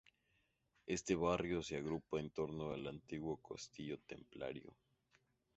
[0.87, 4.75] Éste barrio se agrupa en torno al antiguo Castillo templario.